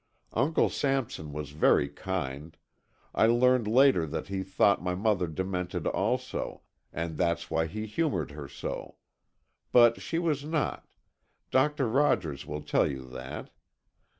[0.33, 2.57] Uncle Sampson was very kind;
[3.13, 8.31] I learned later that he thought my mother demented also and that's why he humoured
[8.31, 8.95] her so.
[9.71, 10.87] But she was not,
[11.51, 13.51] Doctor Rogers will tell you that.